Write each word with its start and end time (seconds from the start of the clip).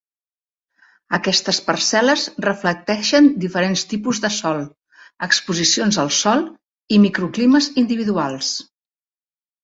Aquestes 1.15 1.57
parcel·les 1.65 2.23
reflecteixen 2.45 3.27
diferents 3.43 3.83
tipus 3.91 4.21
de 4.23 4.31
sòl, 4.37 4.63
exposicions 5.27 5.99
al 6.05 6.09
sol 6.21 6.41
i 6.97 6.99
microclimes 7.03 7.69
individuals. 7.83 8.49